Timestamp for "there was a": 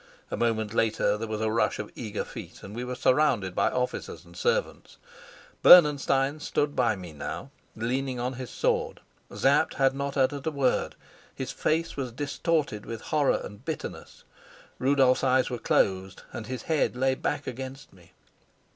1.15-1.51